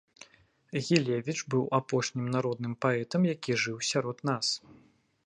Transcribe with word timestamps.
Гілевіч 0.85 1.35
быў 1.53 1.63
апошнім 1.79 2.25
народным 2.37 2.73
паэтам, 2.87 3.21
які 3.33 3.59
жыў 3.65 3.77
сярод 3.93 4.17
нас. 4.31 4.47